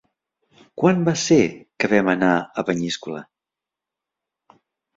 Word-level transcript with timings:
Quan 0.81 1.03
va 1.09 1.13
ser 1.23 1.37
que 1.83 1.91
vam 1.93 2.09
anar 2.15 2.31
a 2.37 2.65
Peníscola? 2.73 3.25